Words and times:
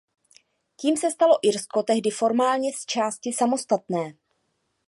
Tím 0.75 0.97
se 0.97 1.11
stalo 1.11 1.39
Irsko 1.47 1.83
tehdy 1.83 2.09
formálně 2.09 2.73
zčásti 2.73 3.33
samostatné. 3.33 4.13